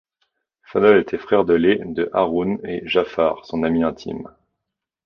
[0.63, 4.31] Fadhl était frère de lait de Hârûn et Ja`far son ami intime.